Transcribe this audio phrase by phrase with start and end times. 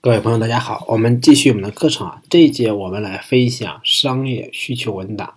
[0.00, 2.22] 各位朋友，大家好，我们继续我们的课程啊。
[2.30, 5.34] 这一节我们来分享商业需求文档，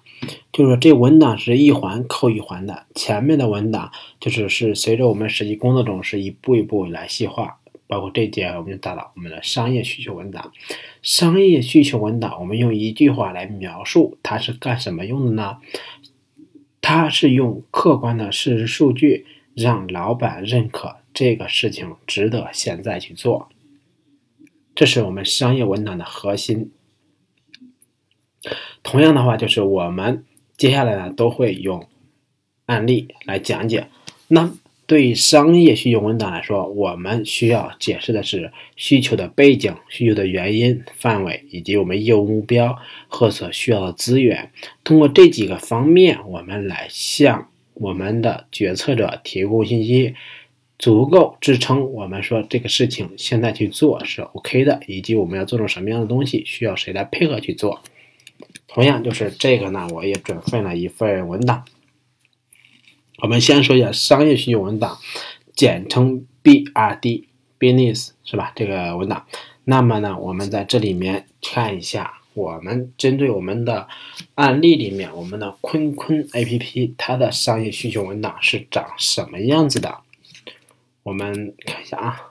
[0.54, 7.58] 就是说这文档是一环扣一环的，前面的文档就是是随着我们实际工作中是一步一步来细化，
[7.88, 10.52] 包括这一节我们就到了我们的商业需求文档。
[11.02, 15.58] 商业需求文档，我们用一句话来描述它是干什么用的呢？
[16.82, 19.26] 它是用客观的事实数据
[19.56, 23.50] 让老板认可这个事情值得现在去做。
[24.82, 26.72] 这是我们商业文档的核心。
[28.82, 30.26] 同样的话，就是我们
[30.58, 31.88] 接下来呢都会用
[32.66, 33.90] 案例来讲解。
[34.28, 34.52] 那
[34.88, 44.52] 对于商业需求文档来说，我们需要解释的是需求的背景、需求的原因、范围以及我们业务目标和所需要的资源。
[44.84, 50.16] 通过这几个方面，我们来向我们的决策者提供信息。
[50.82, 57.84] 足够支撑我们说这个事情现在去做是 OK 的，以及我们要做成什么样的东西，需要谁来配合去做。
[58.68, 61.66] 同样就是这个呢，我也准备了一份文档。
[63.20, 64.98] 我们先说一下商业需求文档，
[65.56, 68.52] 简称 BRD，Business 是吧？
[68.56, 69.28] 这个文档。
[69.66, 73.88] 那么呢，我们在这里面看一下，我们针对我们的
[74.34, 80.00] 案例里面，我们的坤坤 APP 它的商业需求文档是长什么样子的？
[81.04, 82.28] 我们看一下啊。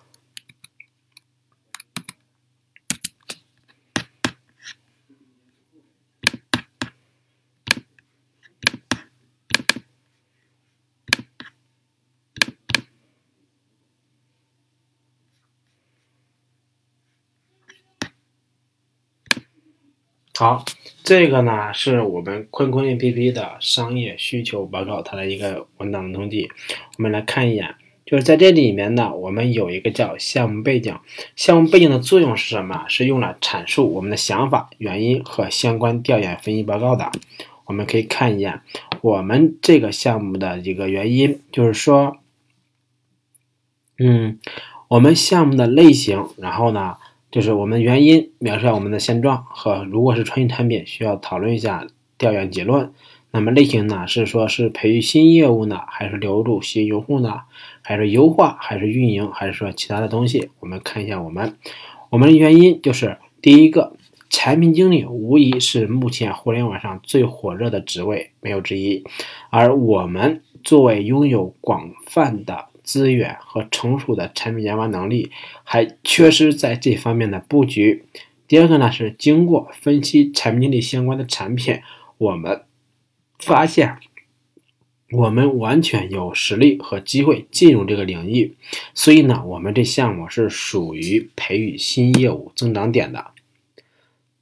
[20.37, 20.65] 好，
[21.05, 26.51] 这个呢是我们坤坤 APP 的商业需求报告，它的一个文档统计。
[26.97, 27.75] 我们来看一眼。
[28.11, 30.99] 就是在这里面呢，我们有一个叫项目背景。
[31.37, 32.85] 项目背景的作用是什么？
[32.89, 37.13] 是用来阐述我们的想法、原因和相关调研分析报告的。
[37.67, 38.63] 我们可以看一眼
[39.01, 42.17] 我们这个项目的一个原因，就是说，
[44.01, 44.41] 嗯，
[44.89, 46.97] 我们项目的类型，然后呢，
[47.31, 51.87] 就是我们原因描述下我们的现状和如果是创新产品，需要讨论一下
[52.19, 52.93] 调研结论。
[53.33, 54.09] 那么类型呢？
[54.09, 57.43] 是说是培育新业务呢，还是留住新用户呢？
[57.83, 60.51] 还是优化，还是运营，还是说其他的东西？
[60.61, 61.57] 我们看一下我们，
[62.11, 63.95] 我们的原因就是第一个，
[64.29, 69.05] 产品经理无疑是目前互联网上最火热的职位，没有之一。
[69.51, 75.31] 而我们作为拥有广泛的资源和成熟的产品研发能力，
[75.65, 78.05] 还缺失在这方面的布局。
[78.47, 81.81] 第二个呢，是经过分析产品经理相关的产品，
[82.19, 82.63] 我们。
[83.43, 83.97] 发现
[85.13, 88.55] 我们完全有实力和机会进入这个领域，
[88.95, 93.33] 所以呢，我们这项目是属于培育新业务增长点的。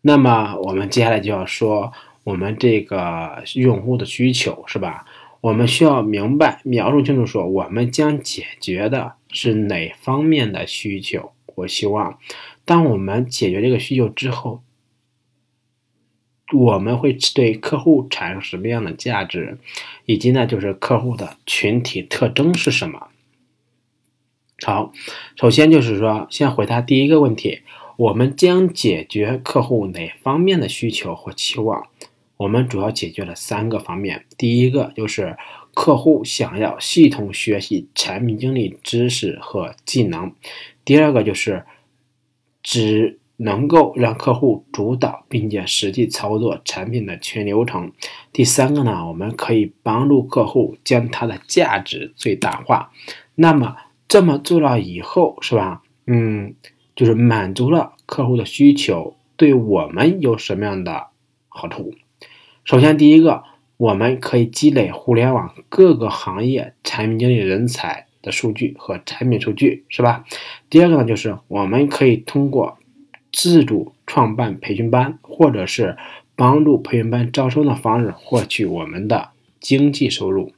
[0.03, 1.93] 那么，我们接下来就要说
[2.23, 5.07] 我们这个用户的需求，是吧？
[5.41, 11.33] 我们需要明白、描述清楚，说我们将解决的是哪方面的需求。
[11.55, 12.19] 我希望，
[12.65, 14.63] 当我们解决这个需求之后。
[16.55, 19.59] 我们会对客户产生什么样的价值，
[20.07, 23.09] 以及呢，就是客户的群体特征是什么？
[24.65, 24.91] 好，
[25.37, 27.61] 首先就是说，先回答第一个问题：
[27.99, 31.87] 我们将解决客户哪方面的需求或期望？
[32.39, 34.25] 我们主要解决了三个方面。
[34.39, 35.37] 第一个就是
[35.75, 40.31] 客户想要系统学习产品经理知识和技能；
[40.87, 41.67] 第二个就是
[42.63, 43.19] 只。
[43.39, 47.93] 能够让客户主导并且实际操作产品的全流程。
[48.33, 52.91] 第三个呢，我们可以帮助客户将它的价值最大化。
[53.37, 53.77] 那么
[54.09, 55.83] 这么做了以后，是吧？
[56.07, 56.55] 嗯，
[56.97, 61.09] 就是满足了客户的需求，对我们有什么样的
[61.49, 61.95] 好处？
[62.65, 63.45] 首先，第一个，
[63.77, 70.25] 我们可以积累互联网各个行业产品经理人才的数据和产品数据，是吧？
[70.69, 72.79] 第二个呢，就是我们可以通过
[73.33, 75.97] 自主创办培训班，或者是
[76.37, 79.31] 帮助培训班招生的方式获取我们的
[79.61, 80.53] 经济收入。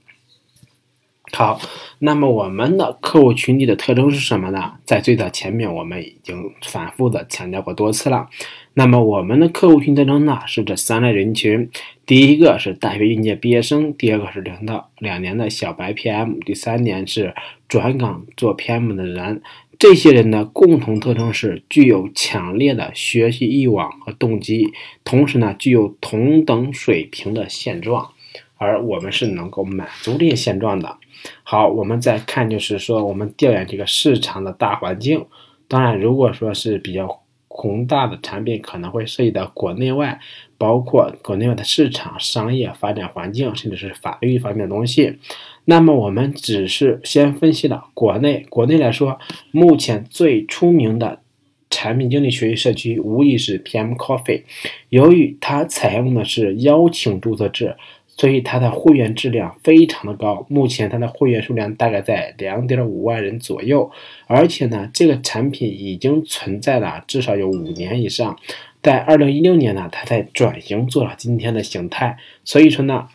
[1.32, 1.60] 好，
[2.00, 4.74] 那么我们的客户群体的特征是什么呢？
[4.84, 8.28] 在最早前面我们已经反复的强调过多次了。
[8.74, 11.70] 那么我们的客户群特征呢是这三类人群：
[12.04, 17.32] 第一个是大学应届毕业生，第二个是零到两年的小白 PM，第三年是
[17.68, 19.40] 转岗做 PM 的人。
[19.80, 24.74] 这些人的共同特征是具有强烈的学习欲望和动机，
[25.04, 28.10] 同时呢，具有同等水平的现状，
[28.58, 30.98] 而我们是能够满足这些现状的。
[31.42, 35.24] 好，我们再看，就是说我们调研这个市场的大环境。
[35.66, 37.19] 当然，如果说是比较
[37.52, 40.20] 宏大的产品可能会涉及到国内外，
[40.56, 45.18] 包括国内外的市场、商业发展环境，甚至是法律方面的东西。
[45.64, 49.18] 那么我们只是先分析了国内，国内来说，
[49.50, 51.20] 目前最出名的
[51.68, 54.44] 产品经理学习社区无疑是 PM Coffee，
[54.88, 57.76] 由于它采用的是邀请注册制。
[58.16, 63.90] 所以它的会员质量非常的高，目前它的会员数量大概在两点五万人左右，
[64.26, 68.38] 而且呢，这个产品已经存在了至少有五年以上，
[68.82, 73.08] 在二零一六年呢，它才转型做了今天的形态，所以说呢，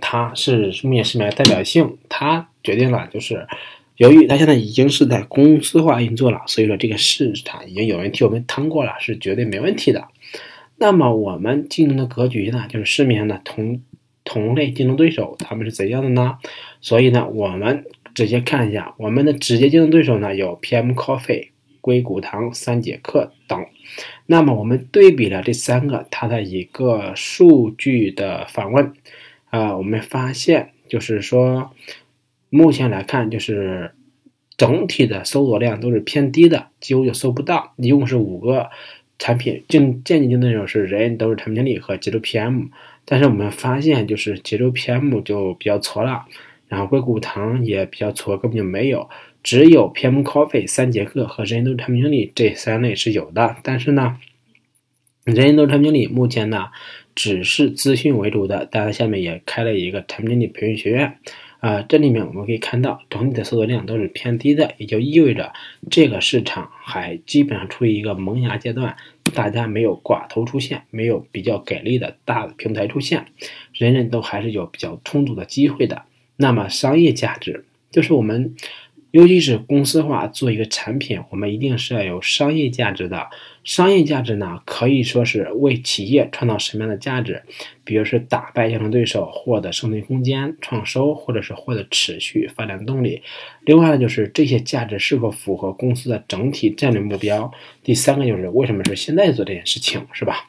[0.00, 3.46] 它是目前市面代表性，它决定了就是
[3.96, 10.08] 由于它现在已经是在公司化运作了，所以说这个市场已经有人替我们谈过了，是绝对没问题的。
[10.80, 13.82] 那么我们竞争的格局呢，就是市面上的同
[14.22, 16.38] 同类竞争对手他们是怎样的呢？
[16.80, 17.84] 所以呢，我们
[18.14, 21.48] 直接看一下我们的直接竞争对手呢，有 PM Coffee、
[21.80, 23.66] 硅谷堂、三节课等。
[24.26, 28.92] 那么我们对比了这三个它的一个数据的访问，
[29.46, 31.72] 啊，我们发现就是说，
[32.50, 33.92] 目前来看就是
[34.56, 38.70] 整体的搜索量都是偏低的，几乎就搜不到，一共是五个。
[39.18, 42.68] 产品就渐进竞争对手是人都是产品经理和节奏 PM，
[43.04, 46.24] 但是我们发现就是节奏 PM 就比较挫了，
[46.68, 49.10] 然后硅谷堂也比较挫，根本就没有，
[49.42, 54.18] 只有 PM Coffee 三节课和人都是产品经理这三类是有的，但是呢，
[55.24, 56.68] 人都是产品经理目前呢
[57.14, 61.18] 只是资讯为主的，当然下面也开了一个产品经理培训学院。
[61.60, 65.52] 啊，这里面我们可以看到，整体的搜索量都是偏低的，也就意味着
[65.90, 68.96] 这个市场还基本上处于一个萌芽阶段，
[69.34, 73.26] 大家没有寡头出现，没有比较给力的大的平台出现，
[73.72, 76.02] 人人都还是有比较充足的机会的。
[76.36, 78.54] 那么商业价值就是我们。
[79.10, 83.28] 尤其是公司化做一个产品，我们一定是要有商业价值的。
[83.64, 87.42] 商业价值呢，可以说是为企业创造什么样的价值？
[87.84, 93.22] 比如是打败竞争对手，获得生存空间、创收，或者是获得持续发展动力。
[93.64, 97.50] 另外呢，就是这些价值是否符合公司的整体战略目标？
[97.82, 100.47] 第三个就是为什么是现在做这件事情，是吧？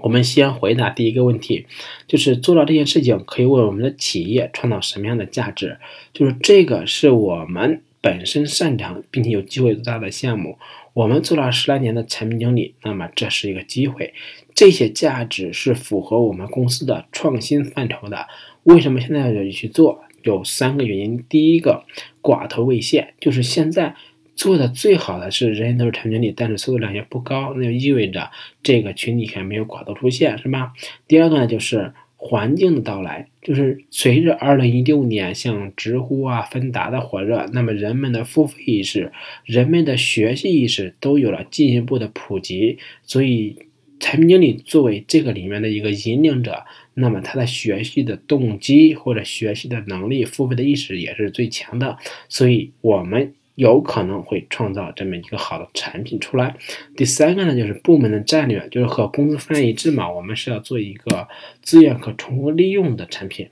[0.00, 1.66] 我们先回答第一个问题，
[2.06, 5.76] 就是做到这件事情可以为我们的企业创造什么样的价值？
[6.14, 10.56] 就是这个是我们本身擅长并且有机会做大的项目。
[10.94, 14.14] 我们做了十来年的产品经理，那么这是一个机会。
[14.54, 18.26] 这些价值是符合我们公司的创新范畴的。
[18.62, 20.04] 为什么现在要去做？
[20.22, 21.22] 有三个原因。
[21.28, 21.84] 第一个，
[22.22, 23.94] 寡头未现，就是现在。
[24.42, 28.28] 做的最好的是人人都是产品经理，但是搜索量也不高，那就意味着
[28.60, 30.72] 这个群体还没有寡头出现，是吧？
[31.06, 39.12] 第二个呢，就是环境的到来，就是随着二零一六年像知乎啊、芬达的火热，那么人们的付费意识、
[39.44, 43.56] 人们的学习意识都有了进一步的普及，所以
[44.00, 46.64] 产品经理作为这个里面的一个引领者，
[46.94, 51.96] 那么他的学习的动机或者学习的能力、付费的意识也是最强的，
[52.28, 53.34] 所以我们。
[53.54, 56.56] 有可能会创造这么一个好的产品出来。
[56.96, 60.10] 第三个呢，就是部门的战略，就是和公司方案一致嘛。
[60.10, 61.28] 我们是要做一个
[61.60, 63.50] 资源可重复利用的产品。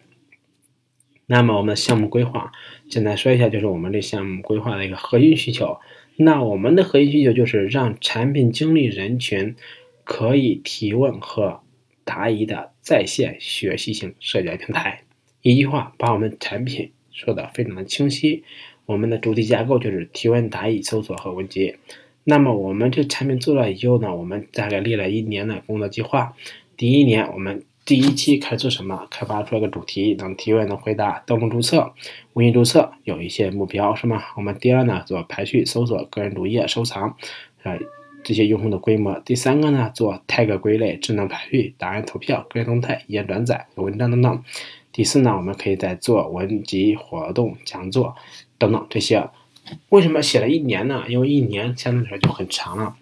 [1.26, 2.50] 那么我们的项目规划，
[2.88, 5.78] 简单说一下，就是我们这项目规划的一个核心需求。
[6.16, 9.54] 那我们的核心需求就是让产品经理人群
[10.04, 11.60] 可以提问和
[12.04, 15.02] 答疑的在线学习型社交平台。
[15.42, 18.42] 一句话，把我们产品说的非常的清晰。
[18.90, 21.78] 我们的主题架构就是提问、答疑、搜索和文结。
[22.24, 26.34] 那么我们这产品做了以后呢，我们大概列了一年的工作计划。
[26.76, 29.06] 第一年，我们第一期开始做什么？
[29.08, 31.92] 开发出来个主题，能提问、能回答，登录注册、
[32.32, 34.20] 微信注册，有一些目标是吗？
[34.36, 37.16] 我们第二呢，做排序、搜索、个人主页、收藏，
[37.62, 37.78] 呃，
[38.24, 39.20] 这些用户的规模。
[39.20, 44.42] 第三个呢，做 tag 归类、智能排序、答案投票、个人动态、一键转载、文章等等。
[44.90, 48.16] 第四呢，我们可以在做文集、活动、讲座。
[48.60, 49.30] 等等这些，
[49.88, 51.06] 为什么写了一年呢？
[51.08, 52.94] 因为一年相对来说就很长了。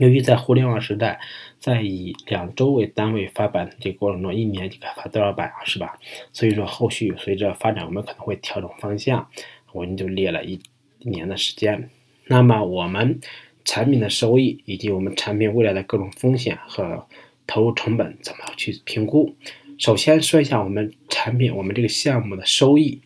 [0.00, 1.20] 由于在互联网时代，
[1.58, 5.64] 在以两周为单位发版的这个过程中，一年就该发多少版啊？
[5.64, 5.98] 是吧？
[6.32, 9.28] 所以说后续随着发展，我们可能会调整方向，
[9.72, 10.60] 我们就列了一
[11.00, 11.90] 一年的时间。
[12.26, 13.20] 那么我们
[13.64, 17.06] 产品的收益以及我们产品未来的各种风险和
[17.46, 19.36] 投入成本怎么去评估？
[19.78, 23.00] 首先说一下我们产品，我们这个项目的收益。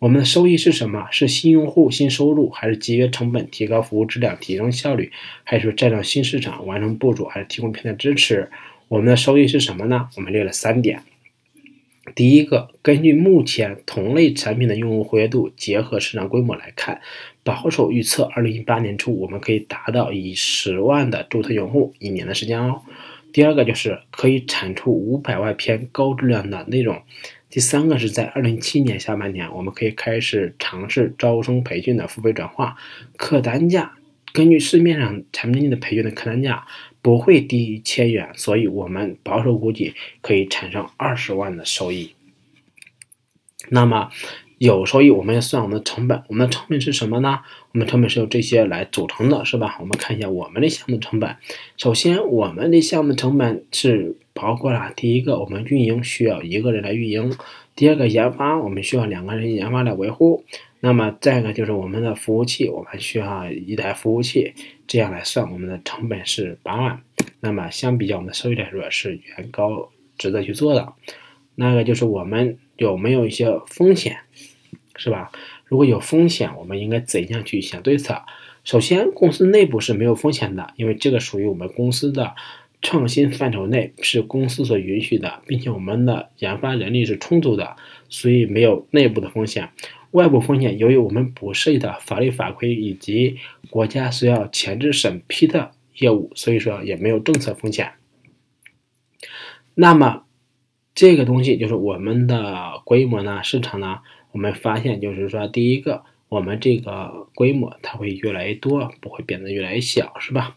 [0.00, 1.08] 我们的收益是什么？
[1.10, 5.12] 是新用户、新收入，还是节约成本、提高服务质量、提升效率，
[5.44, 8.50] 还是占领新市场、完成部署，还是提供平台支持？
[8.88, 10.10] 我们的收益是什么呢？
[10.16, 11.04] 我们列了三点。
[12.14, 17.00] 第一个，根据目前同类产品的用户活跃度，结合市场规模来看，
[17.42, 22.82] 保守预测，二零一八年初我们可以达到以十万的注册用户，一年的时间哦。
[23.32, 27.02] 第二个就是可以产出五百万篇高质量的内容。
[27.54, 32.76] 第三个是在二零一七年下半年，我们可以开始尝试招生培训的付费转化，
[33.16, 33.96] 客单价
[34.32, 36.66] 根据市面上产品经理的培训的客单价
[37.00, 42.16] 不会低于千元，所以我们保守估计可以产生二十万的收益。
[43.68, 44.10] 那么
[44.64, 47.40] 有收益，我们要算我们的成本，我们的成本是什么呢？
[47.72, 49.76] 我们成本是由这些来组成的，是吧？
[49.80, 51.36] 我们看一下我们的项目成本。
[51.76, 54.16] 首先，我们的项目成本是。
[54.36, 57.30] 包括了第一个，我们运营需要一个人来运营；
[57.76, 60.44] 第二个，研发我们需要两个人研发来维护。
[60.80, 64.52] 那么再一个就是我们的服务器，我们需要一台服务器。
[64.88, 67.00] 这样来算，我们的成本是八万。
[67.38, 70.92] 那么相比较我们的收益来说，是远高值得去做的。
[71.54, 74.16] 那个就是我们有没有一些风险，
[74.96, 75.30] 是吧？
[75.64, 78.22] 如果有风险，我们应该怎样去想对策？
[78.64, 82.34] 首先，公司内部是没有风险的，因为这个属于我们公司的。
[82.86, 87.76] 创新范畴内是公司所允许的，并且我们的研发人力是充足的，
[88.10, 89.70] 所以没有内部的风险。
[90.10, 93.38] 外部风险，由于我们不涉及到法律法规以及
[93.70, 97.92] 国家需要前置审批的业务，所以说也没有政策风险。
[99.74, 100.24] 那么
[100.94, 104.00] 这个东西就是我们的规模呢，市场呢，
[104.32, 110.56] 我们发现就是说，第一个，我们这个规模它会越来越多，不会变得越来越小，是吧？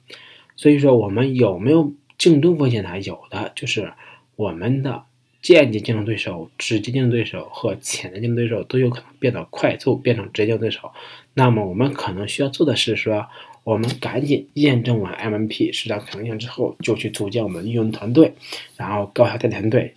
[0.55, 1.93] 所以说，我们有没有？
[2.17, 2.99] 竞争风险呢？
[3.01, 3.93] 有的就是
[4.35, 5.03] 我们的
[5.39, 10.91] 间接竞争对手、直接竞争对手和潜在竞争对手都有可能变得快速变成直接竞争对手。
[11.35, 13.27] 那么我们可能需要做的是说，
[13.63, 18.33] 我们赶紧验证完 MMP 市场可能性之后，就去组建我们运营团队，
[18.75, 19.93] 然后高效带团队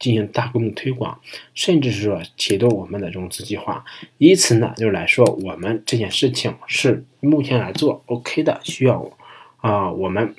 [0.00, 1.20] 进行大规模推广，
[1.54, 3.84] 甚至是说启动我们的融资计划。
[4.18, 9.08] 以此呢，就是来说，我们这件事情是目前来做 OK 的，需要
[9.58, 10.34] 啊我们。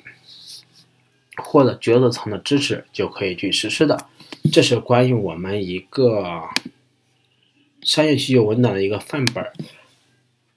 [1.38, 4.06] 获得决策层的支持就可以去实施的，
[4.52, 6.42] 这是关于我们一个
[7.80, 9.50] 商业需求文档的一个范本儿。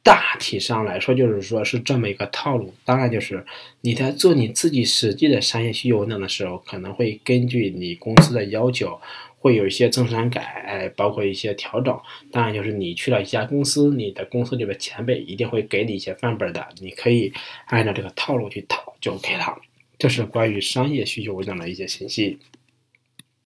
[0.05, 2.71] 大体上来说，就是说是这么一个套路。
[2.85, 3.43] 当然，就是
[3.81, 9.01] 你在做你自己实际的商业需求文档的时候，可能会根据你公司的要求，
[9.39, 11.99] 会有一些增删改，包括一些调整。
[12.31, 17.33] 当然，就是你去了一家公司，你的公司里边前辈一定会给你一些范本的，你可以
[17.65, 19.59] 按照这个套路去套就 OK 了。
[19.97, 22.37] 这是关于商业需求文档的一些信息。